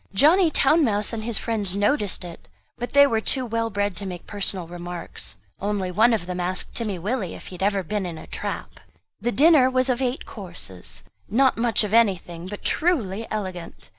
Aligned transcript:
Johnny 0.15 0.49
Town 0.49 0.83
mouse 0.83 1.13
and 1.13 1.23
his 1.23 1.37
friends 1.37 1.75
noticed 1.75 2.25
it; 2.25 2.47
but 2.79 2.93
they 2.93 3.05
were 3.05 3.21
too 3.21 3.45
well 3.45 3.69
bred 3.69 3.95
to 3.97 4.05
make 4.07 4.25
personal 4.25 4.65
remarks; 4.65 5.35
only 5.59 5.91
one 5.91 6.11
of 6.11 6.25
them 6.25 6.39
asked 6.39 6.73
Timmy 6.73 6.97
Willie 6.97 7.35
if 7.35 7.49
he 7.49 7.53
had 7.53 7.61
ever 7.61 7.83
been 7.83 8.07
in 8.07 8.17
a 8.17 8.25
trap? 8.25 8.79
The 9.19 9.31
dinner 9.31 9.69
was 9.69 9.89
of 9.89 10.01
eight 10.01 10.25
courses; 10.25 11.03
not 11.29 11.55
much 11.55 11.83
of 11.83 11.93
anything, 11.93 12.47
but 12.47 12.63
truly 12.63 13.27
elegant. 13.29 13.89